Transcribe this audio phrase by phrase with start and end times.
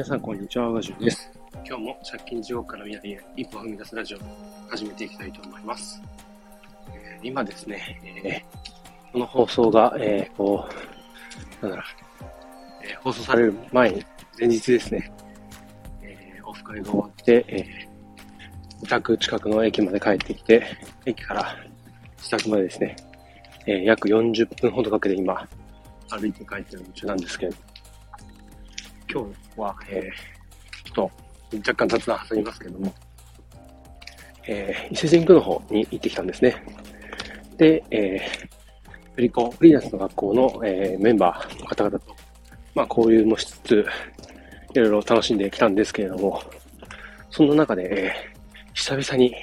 [0.00, 0.72] 皆さん、こんにちは。
[0.72, 1.30] ガジュです。
[1.56, 4.20] 今日も借金地獄から未来へ一歩踏み出すラジオを
[4.70, 6.00] 始めていきたいと思います。
[6.94, 10.66] えー、今ですね、えー、この放送が、えー、こ
[11.60, 11.84] う、なんだろう、
[12.82, 14.02] え放送される前に、
[14.38, 15.12] 前日ですね、
[16.02, 17.66] えオフ会が終わって、え
[18.76, 20.64] 自宅近くの駅まで帰ってきて、
[21.04, 21.56] 駅から
[22.16, 22.96] 自宅までですね、
[23.66, 25.46] え約40分ほどかけて今、
[26.08, 27.56] 歩いて帰ってる途中なんですけど、
[29.12, 31.10] 今日は、えー、ちょっ
[31.52, 32.94] と若干雑談挟みますけども、
[34.46, 36.64] えー、伊勢神宮の方に行ってきたんですね。
[37.56, 42.16] で、えー、フリコ、フリーランスの学校の、えー、メンバーの方々と、
[42.74, 43.86] まあ、交流もしつつ、
[44.74, 46.40] いろいろ楽しんできたんですけれども、
[47.30, 49.34] そんな中で、えー、久々に、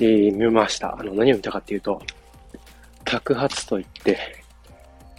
[0.00, 0.98] えー、見ました。
[0.98, 2.02] あの、何を見たかっていうと、
[3.04, 4.41] 宅発といって、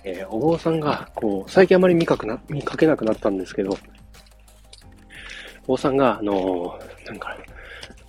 [0.04, 3.78] えー、お坊さんが、こう、最近あまり見かくな、見かけなくなったんですけど、
[5.64, 7.38] お坊さんが、あのー、なんか、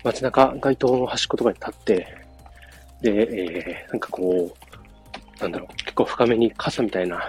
[0.02, 2.24] 街中街灯の端っことかに立って、
[3.00, 4.54] で、えー、なんかこ
[5.38, 7.20] う、なんだろう、結構深めに傘みたいな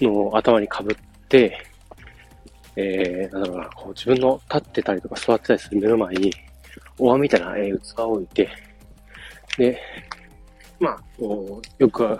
[0.00, 0.96] のを頭にかぶっ
[1.28, 1.56] て、
[2.76, 6.32] えー、なんだろうな、こう自分の立ってたりとか座ってたりする目の前に、
[6.98, 8.48] お椀みたいな、えー、器を置いて、
[9.56, 9.80] で、
[10.80, 12.18] まあ、こう、よく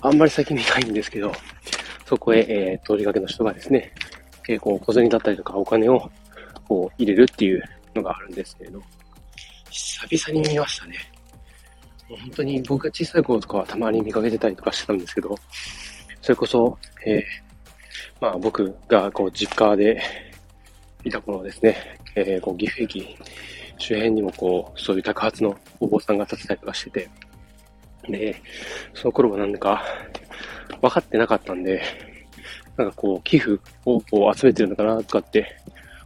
[0.00, 1.32] あんまり最近見ないんですけど、
[2.06, 3.92] そこへ、えー、通りがけの人がですね、
[4.44, 6.10] 結構小銭だったりとかお金を
[6.66, 7.62] こう入れるっていう
[7.94, 8.80] のがあるんですけれど、
[9.70, 10.96] 久々に見ましたね。
[12.08, 15.34] もう本当に僕が小さい頃とかはたまに見かけてたりとかしてたんですけど、
[16.22, 17.22] それこそ、えー、
[18.20, 20.00] まあ僕がこう実家で
[21.04, 21.76] いた頃ですね、
[22.14, 23.16] えー、こう岐阜駅
[23.78, 27.10] 周辺にもこう、そういう宅発のお坊さんが立てたりとかしてて、
[28.10, 28.40] で、
[28.94, 29.82] その頃はなんか、
[30.80, 31.82] 分かってなかったんで、
[32.76, 35.56] なんかこう、寄付をこう集めてるのかなとかって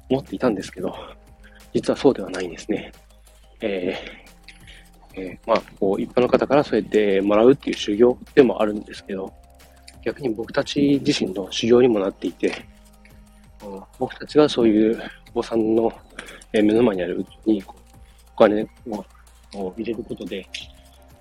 [0.08, 0.94] 思っていたんですけど、
[1.74, 2.92] 実はそうではないんですね。
[3.60, 9.32] えー、えー、まあ、こう、一般の方からそうやってもらうっていう修行でもあるんですけど、
[10.04, 12.52] 逆に僕たち自身の修行にもなっていて、
[13.98, 15.92] 僕たちがそういうお坊さんの
[16.52, 17.62] 目の前にあるうちに
[18.34, 18.66] お金
[19.54, 20.46] を入れることで、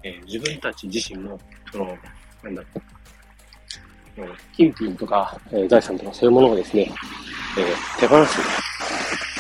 [0.04, 1.40] えー、自分たち自身も、
[1.72, 1.98] その、
[2.44, 6.92] なんだろう、金品とか、えー、財産とかそういうものをですね、
[7.58, 8.40] えー、手放す、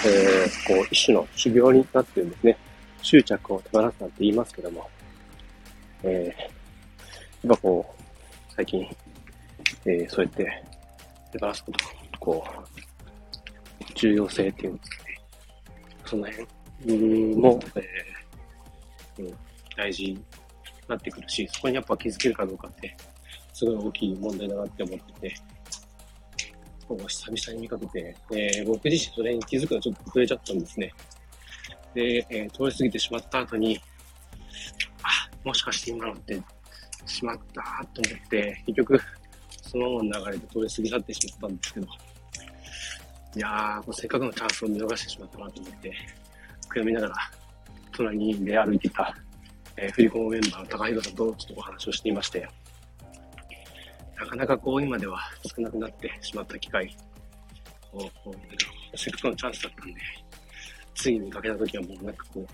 [0.08, 2.58] えー、こう、一種の修行になってるんですね。
[3.02, 4.90] 執着を手放すなんて言いますけども、
[6.04, 8.88] えー、やっぱこう、最近、
[9.86, 10.64] えー、そうやって
[11.32, 11.80] 手放すこと、
[12.20, 15.22] こう、重要性っていうんですかね。
[16.06, 19.34] その辺も、えー、うん、
[19.76, 20.20] 大事
[20.92, 22.96] なってくるし、そこにやっぱ気づけるかどうかって、
[23.54, 25.36] すごい大きい問題だなって思ってて、
[27.08, 30.94] 久々に見かけて、えー、僕自身それに気づくのちょっと遅れちゃったんですね。
[31.94, 33.80] で、えー、通り過ぎてしまった後に、
[35.04, 36.42] あ、もしかして今のって
[37.06, 39.00] しまったと思って、結局、
[39.62, 41.88] そのままの流れで通り過ぎ去ってしまったんですけど、
[43.36, 45.94] いやー、こせっかくのチャンスを見逃してしまったなと思って、
[46.70, 47.16] 悔やみながら、
[47.94, 49.16] 隣で歩いていた。
[49.82, 52.48] えー、振り込むメンバーの高弘さんとちょっとお話をしていまして、
[54.16, 55.20] なかなかこう今では
[55.56, 56.96] 少なくなってしまった機会
[57.92, 58.36] を、こ
[58.94, 60.02] う、せっかくのチャンスだったんで、
[60.94, 62.46] 次にかけた時はもうなんかこう、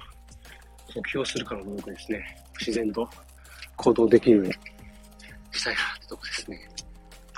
[0.96, 2.24] 目標するかのごとくですね、
[2.60, 3.10] 自然と
[3.76, 4.54] 行動できるように
[5.52, 6.70] したいなってとこですね。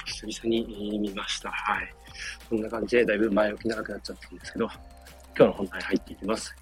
[0.06, 1.50] 久々に見ました。
[1.50, 1.94] はい。
[2.48, 4.66] そんな感じでだいぶ前置き長くなっちゃったんですけど、
[5.36, 6.56] 今日の本題入っていきます。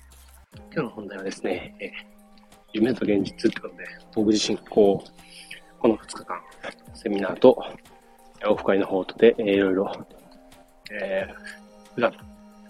[0.72, 2.17] 今日の本題はですね、えー
[2.78, 6.40] 夢と現実ってことで、僕自身、こう、この2日間、
[6.94, 7.60] セミナーと、
[8.46, 9.92] オフ会の方とで、えー、いろいろ、
[10.92, 12.14] えー、普段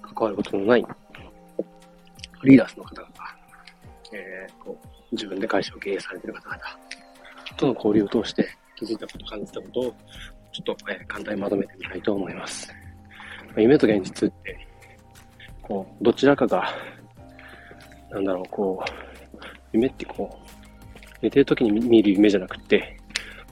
[0.01, 0.85] 関わることのない、
[2.39, 3.11] フリーランスの方々、
[4.13, 6.59] えー、こう、自分で会社を経営されている方々
[7.57, 8.47] との交流を通して
[8.77, 9.83] 気づいたこと、感じたことを、
[10.53, 12.73] ちょっと、えー、簡単にまとめてみたいと思います。
[13.57, 14.67] 夢と現実って、
[15.61, 16.73] こう、どちらかが、
[18.09, 19.06] なんだろう、こう、
[19.77, 20.47] 夢ってこう、
[21.21, 22.97] 寝てる時に見る夢じゃなくて、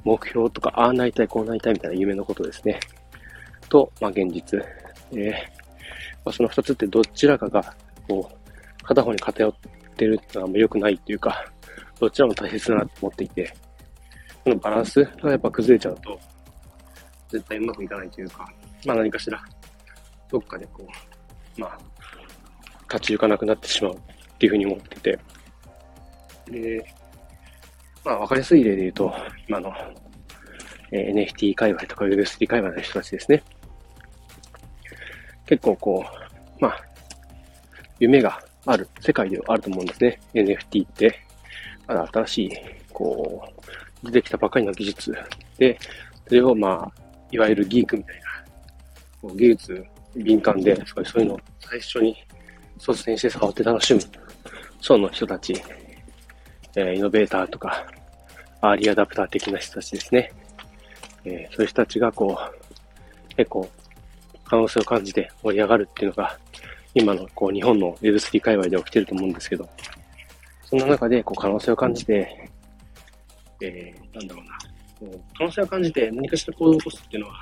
[0.04, 2.80] 目標とか、ああなりたい、こうなりたいみたいな夢のことですね。
[3.70, 4.60] と、まあ現実。
[5.12, 5.32] えー、
[6.24, 7.76] まあ、その二つってどちらかが、
[8.08, 9.54] こう、片方に偏っ
[9.96, 11.46] てるってのはあんま良くないっていうか、
[12.00, 13.54] どちらも大切だなと思っていて、
[14.44, 16.20] このバランスがやっぱ崩れちゃうと、
[17.30, 18.48] 絶対うまくいかないというか、
[18.86, 19.44] まあ何かしら、
[20.30, 20.86] どっかでこ
[21.58, 21.80] う、まあ、
[22.94, 25.20] 立ち行かなくなってしまうっていうふうに思ってて、
[26.48, 26.86] で、
[28.04, 29.14] まあ、わかりやすい例で言うと、
[29.48, 29.74] 今の、
[30.92, 33.44] えー、NFT 界隈とか Web3 界隈の人たちですね。
[35.46, 36.06] 結構こ
[36.60, 36.82] う、まあ、
[38.00, 40.20] 夢がある世界ではあると思うんですね。
[40.34, 41.20] NFT って、
[41.88, 42.52] まだ新しい、
[42.92, 43.44] こ
[44.04, 45.16] う、出てきたばかりの技術
[45.58, 45.78] で、
[46.28, 47.02] それをまあ、
[47.32, 48.22] いわゆるギークみたいな、
[49.22, 52.16] こう技術敏感で、そういうのを最初に
[52.78, 54.00] 率先して触って楽しむ
[54.82, 55.54] 層の人たち、
[56.76, 57.86] え、イノベーターとか、
[58.62, 60.32] アーリーアダプター的な人たちですね。
[61.26, 63.70] え、そういう人たちがこう、結構
[64.46, 66.38] 可能性を感じて盛り上がるっていうのが、
[66.94, 69.68] 今のこう日本の Web3 界隈で起きてると思うんですけど、
[70.64, 72.50] そんな中でこう可能性を感じて、
[73.62, 77.36] えー、なんだろうな、可能性を感じて何かしら行動を起こすっていうのは、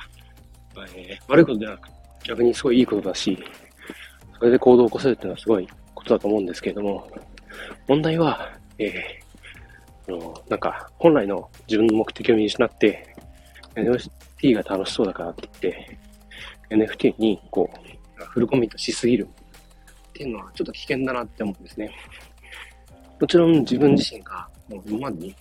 [0.95, 1.89] えー、悪いことではなく、
[2.24, 3.38] 逆にすごいいいことだし、
[4.39, 7.07] それで行動を起こせるっていうのはすごいことだと思うんですけれども、
[7.88, 9.19] 問題は、え、
[10.50, 13.15] なんか、本来の自分の目的を見失って、
[13.75, 16.00] NFT が楽しそうだからって言って、
[16.69, 17.69] NFT にこ
[18.19, 19.27] う、フルコミットしすぎる
[20.09, 21.91] っていうのはちょっと危険だなって思うんですね。
[23.19, 25.35] もちろん自分自身がもう今までに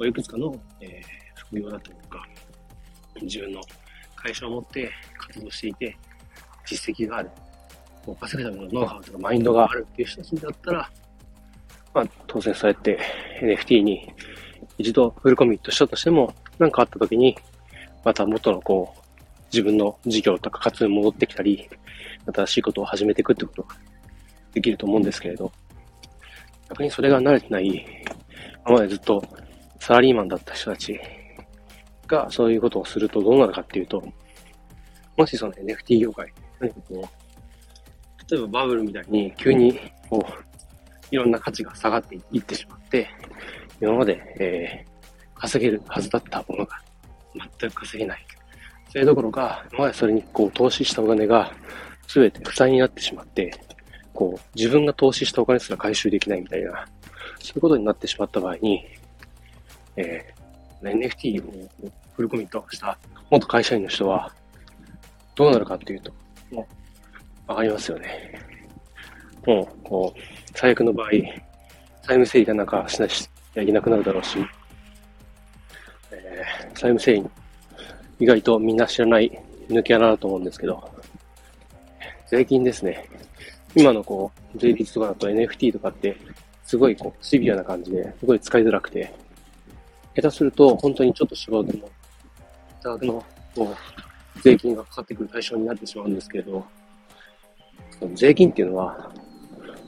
[0.00, 2.26] いくつかの、えー、副業だったりとか、
[3.20, 3.60] 自分の
[4.16, 5.96] 会社を持って活動していて、
[6.64, 7.30] 実績がある、
[8.04, 10.90] こう稼ぐためのノウハウとかマインドがあるっていう人たちだったら、
[11.94, 12.98] まあ当然そうやって
[13.40, 14.12] NFT に
[14.78, 17.36] 一度フルコミットしたとしても、何かあった時に、
[18.04, 19.00] また元のこう、
[19.52, 21.68] 自分の事業とか活動に戻ってきたり、
[22.32, 23.76] 新しいことを始めていくってことが
[24.54, 25.52] できると思うんですけれど、
[26.70, 27.66] 逆にそれが慣れてない、
[28.66, 29.22] 今までずっと
[29.78, 30.98] サラリーマンだった人たち
[32.06, 34.02] がそういうことをするとどうなるかっていうと、
[35.16, 39.78] もしその NFT 業界、何かこう、例えばバブルみたいに急に
[40.08, 40.51] こう、
[41.12, 43.08] いろんな価値が下がっていってしまって、
[43.80, 46.80] 今まで、えー、稼げるはずだったものが
[47.60, 48.26] 全く稼げない。
[48.88, 51.52] それどころか、今までそれにこう投資したお金が
[52.08, 53.52] 全て負債になってしまって、
[54.14, 56.86] こう、自分が投資したお金すら回収できないみたいな、
[57.40, 58.82] そういうことになってしまった場合に、
[59.96, 61.68] えー、NFT を
[62.14, 62.98] フルコミットした
[63.30, 64.32] 元会社員の人は、
[65.34, 66.10] どうなるかっていうと、
[66.50, 66.66] も
[67.46, 68.51] う、わかりますよね。
[69.46, 70.20] もう、こう、
[70.54, 71.20] 最悪の場合、債
[72.02, 74.38] 務整理がなんかしないし、できなくなるだろうし、
[76.10, 77.30] えー、債務整理、
[78.20, 80.90] 意外とみんな知らない抜け穴だと思うんですけど、
[82.28, 83.08] 税金ですね。
[83.74, 86.16] 今のこう、税率とかだと NFT とかって、
[86.64, 89.12] すごいこう、シビアな感じで、すごい使いづらくて、
[90.14, 91.88] 下手すると本当にちょっと芝生の、
[92.82, 93.24] 多額の、
[93.54, 96.64] こう、税金がかかってくる対象になってしまうんですけれど、
[98.14, 99.12] 税金っていうのは、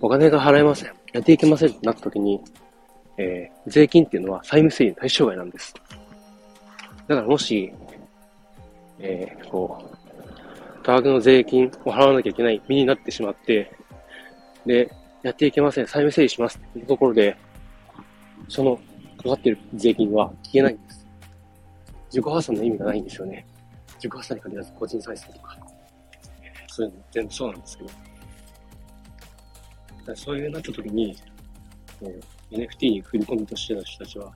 [0.01, 0.93] お金が払えません。
[1.13, 2.41] やっていけませんってなった時に、
[3.17, 5.75] えー、税金っていうのは債務整理対象外なんです。
[7.07, 7.73] だからもし、
[8.99, 13.73] えー、こう、多額の税金を払わなきゃいけない身になってしまって、
[14.67, 14.91] で、
[15.23, 15.87] やっていけません。
[15.87, 17.37] 債務整理しますっていうところで、
[18.49, 18.77] その
[19.17, 21.07] かかってる税金は消えないんです。
[22.09, 23.47] 自己破産の意味がないんですよね。
[23.97, 25.57] 自己破産に限らず個人再生とか、
[26.69, 27.91] そういうの全部そうなんですけど。
[30.15, 31.17] そういうなった時に、
[32.51, 34.33] NFT に振り込みとしてた人たちは、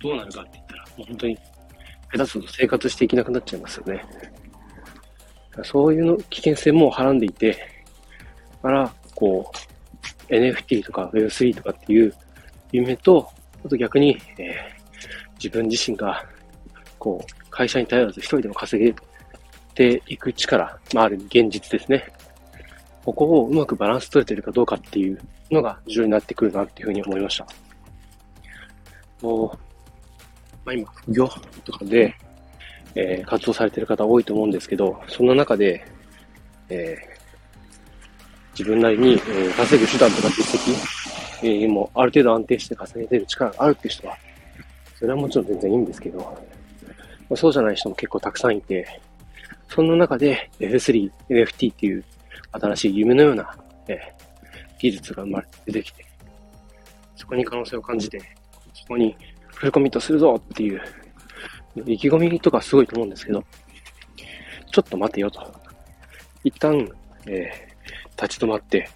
[0.00, 1.38] どうなるかって言ったら、もう本当に、
[2.12, 4.04] 下手すると生活していけなくなっちゃいますよね。
[5.64, 7.56] そういうの危険性もはらんでいて、
[8.62, 9.50] から、こ
[10.28, 12.14] う、NFT とか Web3 とかっていう
[12.70, 13.28] 夢と、
[13.64, 16.24] あと逆に、えー、自分自身が、
[16.98, 18.94] こう、会社に頼らず一人でも稼げ
[19.74, 22.12] ていく力、まあ、ある現実ですね。
[23.04, 25.18] ここをうまくバランス取れてるかどうかっていう
[25.50, 27.46] のが重要になってくるなっていうふうに思いました。
[29.20, 29.48] もう、
[30.64, 31.28] まあ今、副業
[31.64, 32.14] とかで、
[32.94, 35.84] えー、活動されてる方多いと思うんですけど、そんな中で、
[36.68, 40.74] えー、自分なりに、えー、稼ぐ手段とか実績、
[41.42, 44.16] えー、もうある程度安定して稼げてる力があるっていう人は、
[44.94, 49.00] それはもちろん全然いいんですけど、まあ、そうじゃない人も結構たくさんいて、
[49.68, 52.04] そんな中で F3、NFT っていう
[52.52, 53.56] 新しい夢のような、
[53.88, 53.98] え、
[54.78, 56.06] 技術が生まれて出てきて、
[57.16, 58.20] そこに可能性を感じて、
[58.74, 60.82] そこにフルコミットするぞっていう
[61.86, 63.44] 意気込みとかすごいと思うんですけど、
[64.70, 65.40] ちょっと待てよと。
[66.44, 66.88] 一旦、
[67.26, 68.88] えー、立ち止まって、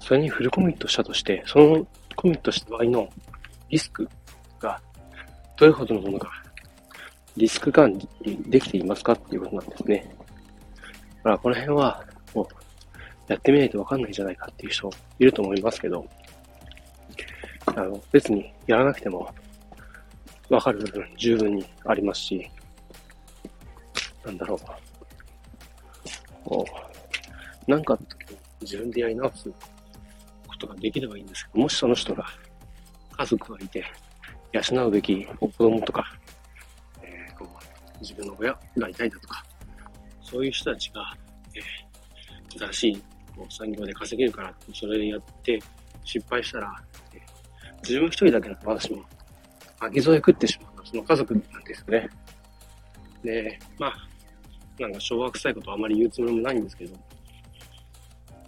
[0.00, 3.08] それにフルコミットしたとして、そのコミットした場合の
[3.68, 4.08] リスク
[4.58, 4.80] が
[5.56, 6.30] どれほどのものか、
[7.36, 10.16] リスク管理できていますかっていうことなんですね。
[11.18, 12.04] だからこの辺は、
[13.30, 16.04] やってみないとわかんないんじゃないかっていう人いると思いますけど、
[17.64, 19.32] あの、別にやらなくても
[20.48, 22.50] わかる部分十分にありますし、
[24.24, 24.58] なんだろう。
[26.44, 26.66] こ
[27.68, 27.96] うなんか
[28.62, 29.48] 自分でやり直す
[30.48, 32.26] ことができればいいんですけど、もしその人が
[33.16, 33.84] 家族がいて、
[34.52, 36.04] 養うべき子供とか、
[37.00, 39.44] えー、こう自分の親がいたりだとか、
[40.20, 41.14] そういう人たちが、
[41.54, 43.02] えー、新しい
[43.48, 45.58] 産業で稼げるから、それでやって
[46.04, 46.74] 失敗したら、
[47.82, 49.02] 自分一人だけの私も、
[49.80, 52.08] 巻き添え食ってしまうその家族なんですよね。
[53.22, 53.94] で、まあ、
[54.78, 56.96] なんか昭和臭いことはあまり言うつもりもないんですけど、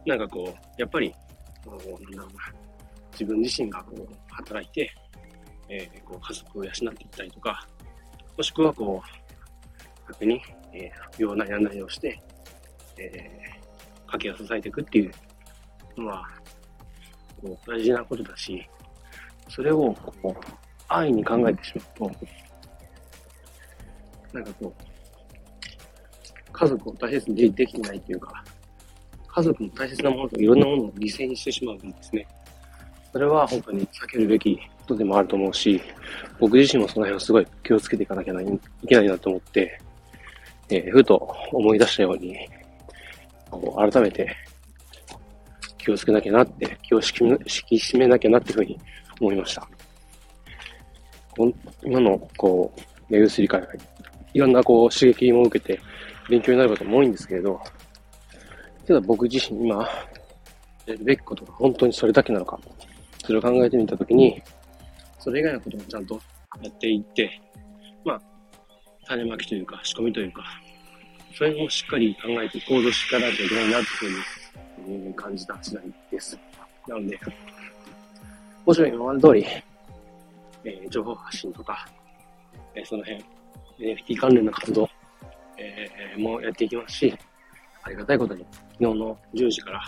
[0.07, 1.15] なんかこう、やっぱり、
[1.67, 2.27] なんだろうな、
[3.13, 4.93] 自分自身がこう、働いて、
[5.69, 7.67] えー、こう家族を養っていったりとか、
[8.37, 12.21] もしくはこう、逆に、えー、不要なやんないをして、
[12.99, 13.62] えー、
[14.13, 15.13] 家計を支えていくっていう
[15.97, 16.29] のは、
[17.41, 18.67] こう、大事なことだし、
[19.49, 20.29] それを、こう、
[20.89, 22.21] 安易に考えてしまうと、
[24.33, 24.83] なんかこう、
[26.53, 28.45] 家族を大切にできてないっていうか、
[29.27, 32.27] 家族の大切なものとかいろんなものを犠牲にしてしまうんですね。
[33.13, 35.81] それは本当に避けるべきことでもあると思うし、
[36.39, 38.47] 僕自身もその辺をすごい気をつけていかなきゃい
[38.87, 39.81] けないなと思って、
[40.69, 42.37] えー、ふと思い出したように、
[43.59, 44.37] こう改めて
[45.79, 48.79] 気をつけなきゃなって、気を引き締めなきゃなっていうふうに
[49.21, 49.69] 思いました。
[51.85, 52.81] 今の、こう、
[53.13, 53.63] 目薬会
[54.35, 55.81] いろんなこう刺激も受けて
[56.29, 57.61] 勉強になることも多いんですけれど、
[58.87, 59.83] ただ僕自身今、
[60.87, 62.59] やるべきことが本当にそれだけなのか、
[63.25, 64.43] それを考えてみたときに、
[65.19, 66.15] それ以外のこともちゃんと
[66.63, 67.41] やっていって、
[68.05, 68.23] まあ、
[69.07, 70.45] 種まきというか、仕込みというか、
[71.35, 73.87] それもしっかり考えて行動していかないといけないなという
[74.85, 76.39] ふうに感じた次第です。
[76.87, 77.19] なので、
[78.67, 79.47] もちろん今まで通り、
[80.65, 81.89] えー、情報発信とか、
[82.75, 83.25] えー、その辺、
[83.79, 84.89] NFT 関連の活動、
[85.59, 87.19] えー、もやっていきますし、
[87.83, 88.45] ありがたいことに、
[88.79, 89.81] 昨日の10時から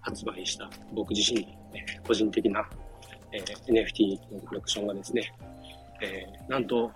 [0.00, 1.40] 発売した僕自身、
[1.72, 2.68] えー、個人的な、
[3.32, 5.32] えー、NFT のコレクションがですね、
[6.02, 6.90] えー、なんと、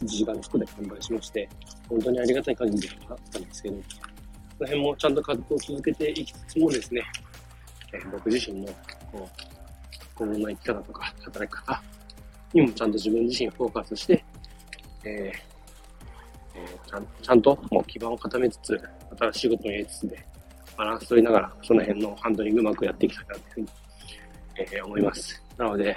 [0.00, 1.48] えー、1時間服で販売しまして、
[1.90, 4.00] 本当にありがたい限りではあったんですけど、そ
[4.60, 7.02] の辺もちゃんと活動を続けていきつつもですね、
[7.92, 8.68] えー、僕自身の
[9.10, 9.44] こう
[10.14, 11.82] 今後の生き方とか働き方
[12.54, 14.24] にもちゃんと自分自身フォーカスして、
[15.04, 15.50] えー
[16.54, 18.80] えー、ちゃんちゃんともう基盤を固めつつ、
[19.18, 20.24] 新しいことをやりつつで、
[20.76, 23.68] バランス取りながら、その辺のハンドリングうまくやっていきたいなというふうに、
[24.56, 25.42] えー、思います。
[25.58, 25.96] なので、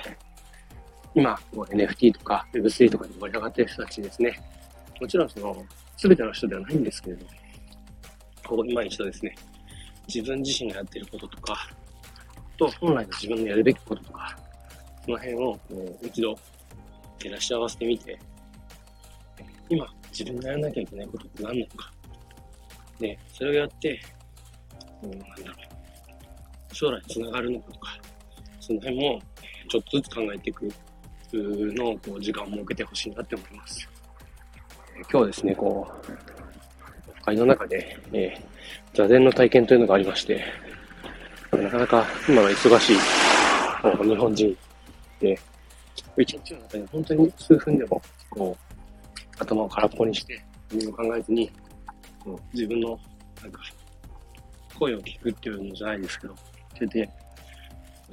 [1.15, 4.41] 今、NFT とか Web3 とかに盛り上がっている人たちですね、
[4.99, 5.65] もちろんその、
[5.97, 7.25] すべての人ではないんですけれど、
[8.47, 9.35] こう、今一度ですね、
[10.07, 11.69] 自分自身がやっていることとか、
[12.57, 14.37] と、本来の自分のやるべきこととか、
[15.05, 16.35] その辺をこう一度
[17.19, 18.19] 照らし合わせてみて、
[19.69, 21.91] 今自分がやらなきゃいけないことって何なのか。
[22.99, 24.01] で、それをやって、
[25.01, 25.53] うん、なんだろ
[26.71, 27.97] う、将来につながるのかとか、
[28.59, 29.21] その辺も
[29.69, 30.71] ちょっとずつ考えていく
[31.33, 33.89] のをこう時間を設けてほしいなって思います。
[34.95, 40.43] 今日はですね、こう、会の中で、えー、座禅の体験というのがありまして、
[41.51, 42.97] なかなか今の忙しい
[44.03, 44.57] 日本人
[45.19, 45.39] で、
[46.17, 51.51] 一日の中で本当に数分でも、こう、頭を空っぽにして、何も考えずに、
[52.53, 52.99] 自分の、
[53.41, 53.61] なんか、
[54.77, 56.35] 声を聞くっていうのじゃないですけど、
[56.75, 57.09] それで、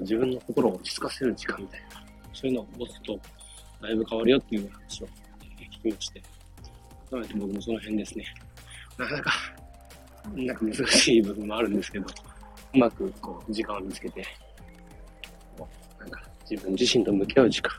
[0.01, 3.19] 自分の心を落ち着かせる時間みたいな、そういうのを持つと、
[3.83, 6.23] だいぶ変わるよっていう話を聞きまして、
[7.11, 8.25] なので僕もその辺ですね、
[8.97, 9.33] なかなか、
[10.35, 12.07] なんか難しい部分もあるんですけど、
[12.75, 14.25] うまくこう、時間を見つけて、
[15.99, 17.73] なんか自分自身と向き合う時間、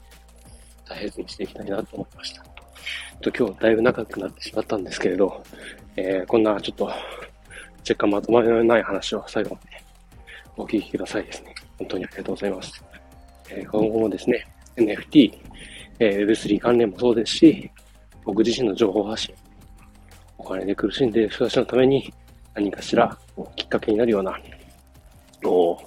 [0.85, 2.43] 大切にしていきたいなと思いました。
[3.21, 5.43] と今日だいぶ長くなってしまったんですけれど、
[5.95, 9.69] えー、こんなちょっと、若干まとまりのない話を最後まで
[10.57, 11.55] お聞きくださいですね。
[11.77, 12.83] 本当にありがとうございます。
[13.49, 14.45] えー、今後もですね、
[14.75, 15.31] NFT、
[15.99, 17.71] えー、Web3 関連もそうですし、
[18.31, 19.35] 僕自身の情報発信、
[20.37, 22.13] お金で苦しんでいる人たちのために
[22.53, 23.17] 何かしら
[23.57, 24.39] きっかけになるような、
[25.43, 25.77] お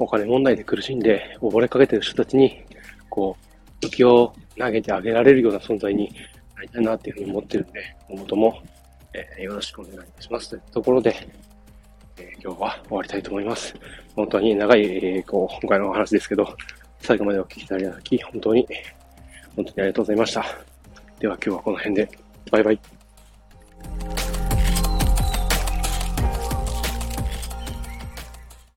[0.00, 2.64] お金問題で苦しんで溺れかけている人たちに、
[3.08, 3.36] こ
[3.80, 6.12] う、浮きを投げてあげられるような存在に
[6.56, 8.58] なりたいなっていうふうに思ってるんで、今後とも、
[9.12, 10.50] えー、よろしくお願いいたします。
[10.50, 11.14] というところで、
[12.18, 13.76] えー、今日は終わりたいと思います。
[14.16, 16.52] 本当に長い、えー、こう、今回のお話ですけど、
[16.98, 18.66] 最後までお聞きいただき、本当に、
[19.54, 20.69] 本当にありがとうございました。
[21.20, 22.10] では今日はこの辺で、
[22.50, 22.80] バイバイ。